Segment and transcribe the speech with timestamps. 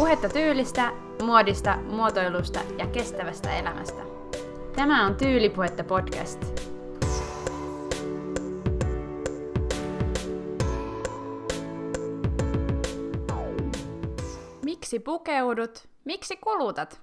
[0.00, 4.02] Puhetta tyylistä, muodista, muotoilusta ja kestävästä elämästä.
[4.76, 6.44] Tämä on Tyylipuhetta podcast.
[14.64, 15.88] Miksi pukeudut?
[16.04, 17.00] Miksi kulutat?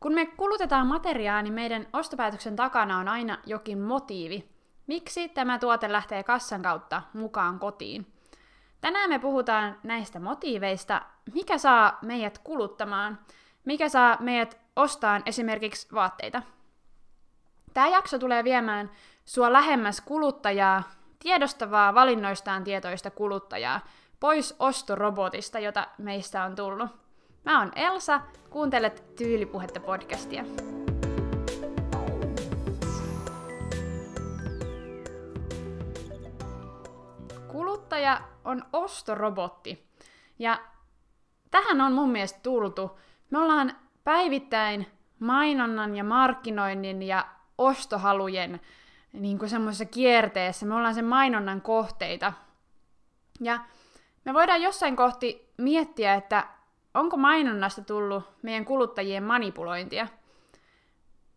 [0.00, 4.48] Kun me kulutetaan materiaa, niin meidän ostopäätöksen takana on aina jokin motiivi.
[4.86, 8.17] Miksi tämä tuote lähtee kassan kautta mukaan kotiin?
[8.80, 11.02] Tänään me puhutaan näistä motiiveista,
[11.34, 13.18] mikä saa meidät kuluttamaan,
[13.64, 16.42] mikä saa meidät ostaan esimerkiksi vaatteita.
[17.74, 18.90] Tämä jakso tulee viemään
[19.24, 20.82] sua lähemmäs kuluttajaa,
[21.18, 23.80] tiedostavaa valinnoistaan tietoista kuluttajaa,
[24.20, 26.90] pois ostorobotista, jota meistä on tullut.
[27.44, 30.44] Mä oon Elsa, kuuntelet Tyylipuhetta podcastia.
[37.98, 39.88] Kuluttaja on ostorobotti.
[40.38, 40.60] Ja
[41.50, 42.98] tähän on mun mielestä tultu.
[43.30, 44.86] Me ollaan päivittäin
[45.18, 47.26] mainonnan ja markkinoinnin ja
[47.58, 48.60] ostohalujen
[49.12, 50.66] niin semmoisessa kierteessä.
[50.66, 52.32] Me ollaan sen mainonnan kohteita.
[53.40, 53.58] Ja
[54.24, 56.48] me voidaan jossain kohti miettiä, että
[56.94, 60.06] onko mainonnasta tullut meidän kuluttajien manipulointia.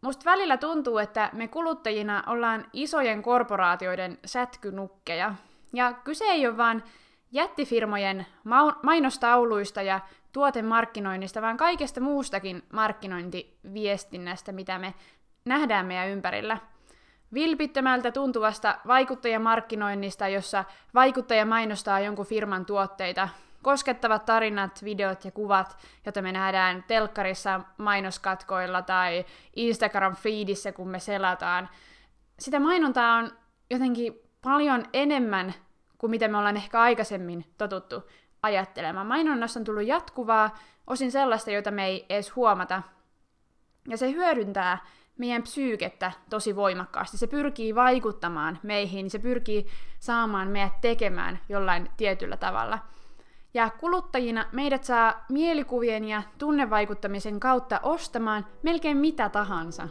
[0.00, 5.34] Musta välillä tuntuu, että me kuluttajina ollaan isojen korporaatioiden sätkynukkeja.
[5.72, 6.82] Ja kyse ei ole vain
[7.32, 8.26] jättifirmojen
[8.82, 10.00] mainostauluista ja
[10.32, 14.94] tuotemarkkinoinnista, vaan kaikesta muustakin markkinointiviestinnästä, mitä me
[15.44, 16.58] nähdään meidän ympärillä.
[17.34, 23.28] Vilpittömältä tuntuvasta vaikuttajamarkkinoinnista, jossa vaikuttaja mainostaa jonkun firman tuotteita,
[23.62, 29.24] koskettavat tarinat, videot ja kuvat, joita me nähdään telkkarissa mainoskatkoilla tai
[29.56, 31.68] Instagram-feedissä, kun me selataan.
[32.38, 33.32] Sitä mainontaa on
[33.70, 35.54] jotenkin paljon enemmän
[35.98, 38.02] kuin mitä me ollaan ehkä aikaisemmin totuttu
[38.42, 39.06] ajattelemaan.
[39.06, 42.82] Mainonnassa on tullut jatkuvaa, osin sellaista, jota me ei edes huomata.
[43.88, 44.78] Ja se hyödyntää
[45.18, 47.18] meidän psyykettä tosi voimakkaasti.
[47.18, 49.66] Se pyrkii vaikuttamaan meihin, se pyrkii
[49.98, 52.78] saamaan meidät tekemään jollain tietyllä tavalla.
[53.54, 59.88] Ja kuluttajina meidät saa mielikuvien ja tunnevaikuttamisen kautta ostamaan melkein mitä tahansa.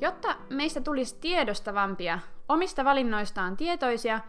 [0.00, 2.18] Jotta meistä tulisi tiedostavampia,
[2.48, 4.20] omista valinnoistaan tietoisia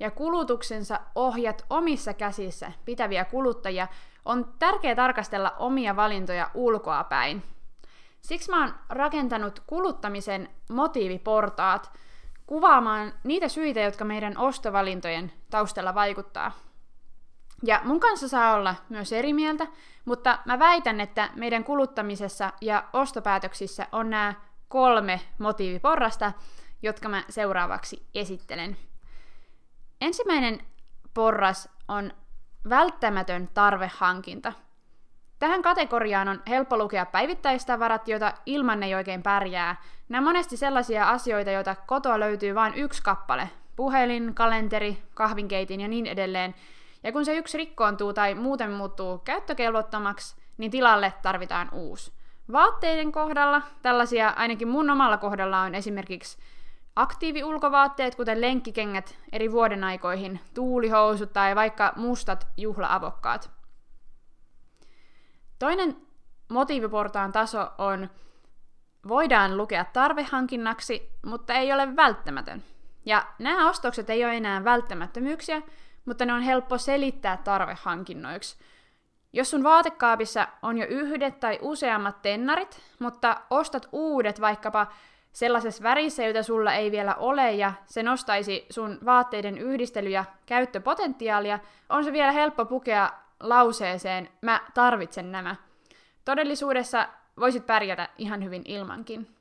[0.00, 3.88] ja kulutuksensa ohjat omissa käsissä pitäviä kuluttajia,
[4.24, 7.42] on tärkeää tarkastella omia valintoja ulkoa päin.
[8.20, 11.92] Siksi mä oon rakentanut kuluttamisen motiiviportaat
[12.46, 16.52] kuvaamaan niitä syitä, jotka meidän ostovalintojen taustalla vaikuttaa.
[17.62, 19.66] Ja mun kanssa saa olla myös eri mieltä,
[20.04, 24.34] mutta mä väitän, että meidän kuluttamisessa ja ostopäätöksissä on nämä
[24.70, 26.32] kolme motiiviporrasta,
[26.82, 28.76] jotka mä seuraavaksi esittelen.
[30.00, 30.60] Ensimmäinen
[31.14, 32.12] porras on
[32.68, 34.52] välttämätön tarvehankinta.
[35.38, 39.82] Tähän kategoriaan on helppo lukea päivittäistavarat, joita ilman ei oikein pärjää.
[40.08, 43.50] Nämä on monesti sellaisia asioita, joita kotoa löytyy vain yksi kappale.
[43.76, 46.54] Puhelin, kalenteri, kahvinkeitin ja niin edelleen.
[47.02, 52.12] Ja kun se yksi rikkoontuu tai muuten muuttuu käyttökelvottomaksi, niin tilalle tarvitaan uusi.
[52.52, 56.38] Vaatteiden kohdalla, tällaisia ainakin mun omalla kohdalla on esimerkiksi
[56.96, 63.50] aktiiviulkovaatteet, kuten lenkkikengät eri vuoden aikoihin, tuulihousut tai vaikka mustat juhlaavokkaat.
[65.58, 65.96] Toinen
[66.48, 68.10] motiiviportaan taso on
[69.08, 72.62] voidaan lukea tarvehankinnaksi, mutta ei ole välttämätön.
[73.06, 75.62] Ja nämä ostokset ei ole enää välttämättömyyksiä,
[76.04, 78.56] mutta ne on helppo selittää tarvehankinnoiksi–
[79.32, 84.86] jos sun vaatekaapissa on jo yhdet tai useammat tennarit, mutta ostat uudet vaikkapa
[85.32, 91.58] sellaisessa värissä, jota sulla ei vielä ole, ja se nostaisi sun vaatteiden yhdistely- ja käyttöpotentiaalia,
[91.88, 93.10] on se vielä helppo pukea
[93.40, 95.56] lauseeseen, mä tarvitsen nämä.
[96.24, 97.08] Todellisuudessa
[97.40, 99.36] voisit pärjätä ihan hyvin ilmankin.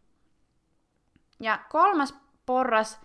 [1.39, 2.15] Ja kolmas
[2.45, 2.99] porras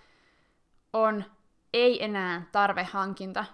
[0.92, 1.24] on
[1.72, 3.44] ei enää tarvehankinta,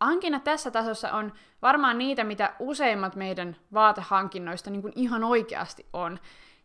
[0.00, 1.32] Hankinnat tässä tasossa on
[1.62, 6.18] varmaan niitä, mitä useimmat meidän vaatehankinnoista niin kuin ihan oikeasti on.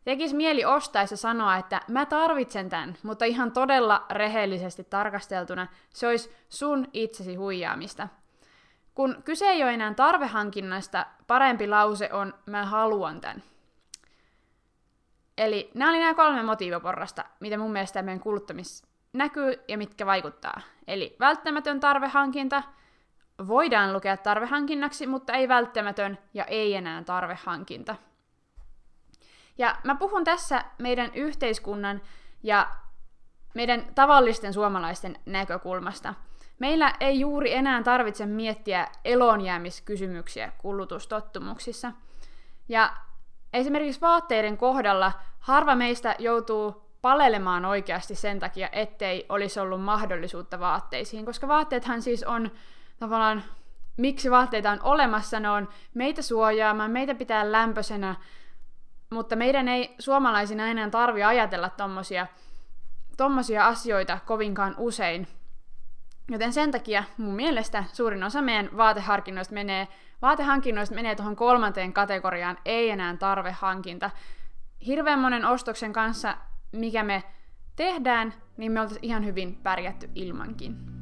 [0.04, 6.36] Tekis mieli ostaessa sanoa, että mä tarvitsen tämän, mutta ihan todella rehellisesti tarkasteltuna se olisi
[6.50, 8.08] sun itsesi huijaamista.
[8.94, 13.44] Kun kyse ei ole enää tarvehankinnasta, parempi lause on mä haluan tämän.
[15.38, 18.84] Eli nämä oli nämä kolme motiivaporrasta, mitä mun mielestä meidän kuluttamis
[19.14, 20.62] näkyy ja mitkä vaikuttaa.
[20.88, 22.64] Eli välttämätön tarvehankinta–
[23.48, 27.96] voidaan lukea tarvehankinnaksi, mutta ei välttämätön ja ei enää tarvehankinta.
[29.58, 32.02] Ja mä puhun tässä meidän yhteiskunnan
[32.44, 32.68] ja
[33.54, 36.14] meidän tavallisten suomalaisten näkökulmasta.
[36.60, 41.92] Meillä ei juuri enää tarvitse miettiä elonjäämiskysymyksiä kulutustottumuksissa.
[42.70, 42.94] Ja
[43.54, 51.26] esimerkiksi vaatteiden kohdalla harva meistä joutuu palelemaan oikeasti sen takia, ettei olisi ollut mahdollisuutta vaatteisiin,
[51.26, 52.52] koska vaatteethan siis on
[53.00, 53.44] tavallaan,
[53.98, 58.16] miksi vaatteita on olemassa, ne on meitä suojaamaan, meitä pitää lämpöisenä,
[59.10, 62.28] mutta meidän ei suomalaisina enää tarvi ajatella tommosia,
[63.18, 65.28] tommosia asioita kovinkaan usein.
[66.32, 69.88] Joten sen takia mun mielestä suurin osa meidän vaateharkinnoista menee,
[70.22, 74.12] vaatehankinnoista menee tuohon kolmanteen kategoriaan, ei enää tarvehankinta.
[74.86, 76.38] Hirveän monen ostoksen kanssa
[76.72, 77.24] mikä me
[77.76, 80.95] tehdään, niin me oltaisiin ihan hyvin pärjätty ilmankin.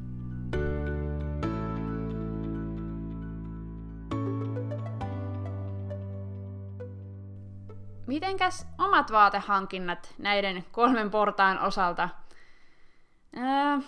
[8.06, 12.08] Mitenkäs omat vaatehankinnat näiden kolmen portaan osalta?
[13.36, 13.78] Ää,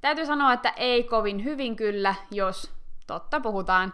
[0.00, 2.74] täytyy sanoa, että ei kovin hyvin kyllä, jos
[3.06, 3.92] totta puhutaan.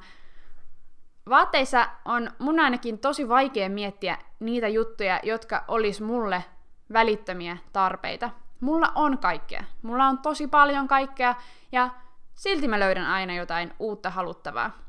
[1.29, 6.45] Vaatteissa on mun ainakin tosi vaikea miettiä niitä juttuja, jotka olis mulle
[6.93, 8.31] välittömiä tarpeita.
[8.61, 9.65] Mulla on kaikkea.
[9.83, 11.35] Mulla on tosi paljon kaikkea
[11.73, 11.91] ja
[12.35, 14.84] silti mä löydän aina jotain uutta haluttavaa.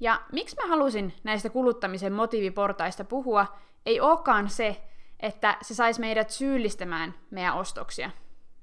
[0.00, 3.46] Ja miksi mä halusin näistä kuluttamisen motiiviportaista puhua,
[3.86, 4.82] ei olekaan se,
[5.20, 8.10] että se saisi meidät syyllistämään meidän ostoksia.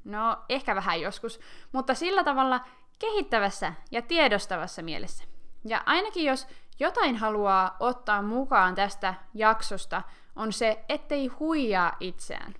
[0.03, 1.39] No, ehkä vähän joskus,
[1.71, 2.61] mutta sillä tavalla
[2.99, 5.23] kehittävässä ja tiedostavassa mielessä.
[5.65, 6.47] Ja ainakin jos
[6.79, 10.01] jotain haluaa ottaa mukaan tästä jaksosta,
[10.35, 12.53] on se, ettei huijaa itseään.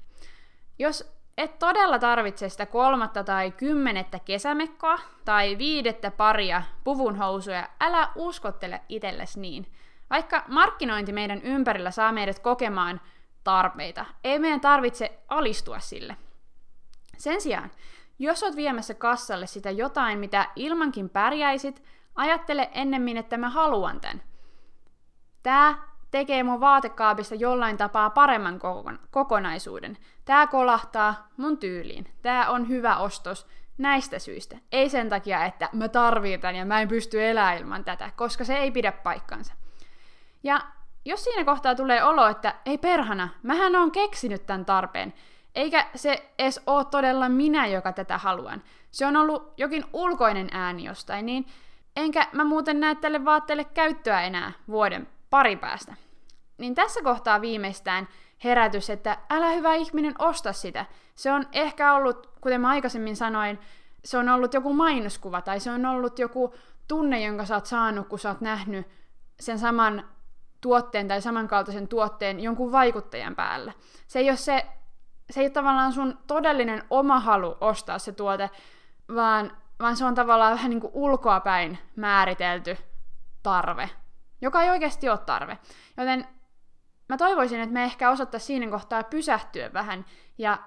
[0.79, 8.81] Jos et todella tarvitse sitä kolmatta tai kymmenettä kesämekkoa tai viidettä paria puvunhousuja, älä uskottele
[8.89, 9.71] itsellesi niin.
[10.09, 13.01] Vaikka markkinointi meidän ympärillä saa meidät kokemaan
[13.43, 16.15] tarpeita, ei meidän tarvitse alistua sille.
[17.17, 17.71] Sen sijaan,
[18.19, 21.83] jos oot viemässä kassalle sitä jotain, mitä ilmankin pärjäisit,
[22.15, 24.21] ajattele ennemmin, että mä haluan tämän.
[25.43, 28.59] Tää tekee mun vaatekaapista jollain tapaa paremman
[29.11, 29.97] kokonaisuuden.
[30.25, 32.07] Tää kolahtaa mun tyyliin.
[32.21, 34.57] Tää on hyvä ostos näistä syistä.
[34.71, 38.57] Ei sen takia, että mä tarvitan ja mä en pysty elämään ilman tätä, koska se
[38.57, 39.53] ei pidä paikkansa.
[40.43, 40.61] Ja
[41.05, 45.13] jos siinä kohtaa tulee olo, että ei perhana, mähän on keksinyt tämän tarpeen,
[45.55, 48.63] eikä se edes ole todella minä, joka tätä haluan.
[48.91, 51.45] Se on ollut jokin ulkoinen ääni jostain, niin
[51.95, 56.02] enkä mä muuten näe tälle vaatteelle käyttöä enää vuoden pari päästä.
[56.57, 58.07] Niin tässä kohtaa viimeistään
[58.43, 60.85] herätys, että älä hyvä ihminen osta sitä.
[61.15, 63.59] Se on ehkä ollut, kuten mä aikaisemmin sanoin,
[64.05, 66.53] se on ollut joku mainoskuva tai se on ollut joku
[66.87, 68.87] tunne, jonka sä oot saanut, kun sä oot nähnyt
[69.39, 70.09] sen saman
[70.61, 73.73] tuotteen tai samankaltaisen tuotteen jonkun vaikuttajan päällä.
[74.07, 74.65] Se ei ole se,
[75.29, 78.49] se ei ole tavallaan sun todellinen oma halu ostaa se tuote,
[79.15, 82.77] vaan, vaan se on tavallaan vähän niin kuin ulkoapäin määritelty
[83.43, 83.89] tarve,
[84.41, 85.57] joka ei oikeasti ole tarve.
[85.97, 86.27] Joten
[87.09, 90.05] mä toivoisin, että me ehkä osattaisiin siinä kohtaa pysähtyä vähän
[90.37, 90.57] ja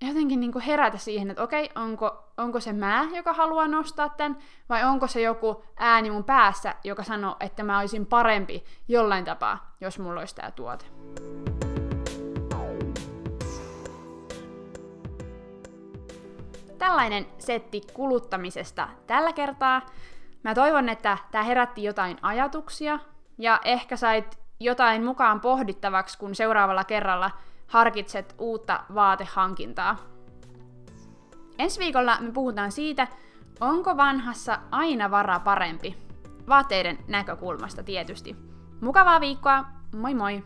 [0.00, 4.38] jotenkin niin herätä siihen, että okei, onko, onko se mä, joka haluaa nostaa tämän,
[4.68, 9.76] vai onko se joku ääni mun päässä, joka sanoo, että mä olisin parempi jollain tapaa,
[9.80, 10.84] jos mulla olisi tämä tuote.
[16.78, 19.82] Tällainen setti kuluttamisesta tällä kertaa.
[20.44, 22.98] Mä toivon, että tämä herätti jotain ajatuksia
[23.38, 27.30] ja ehkä sait jotain mukaan pohdittavaksi, kun seuraavalla kerralla
[27.66, 29.96] harkitset uutta vaatehankintaa.
[31.58, 33.08] Ensi viikolla me puhutaan siitä,
[33.60, 35.96] onko vanhassa aina vara parempi.
[36.48, 38.36] Vaatteiden näkökulmasta tietysti.
[38.80, 39.64] Mukavaa viikkoa,
[39.96, 40.42] moi moi!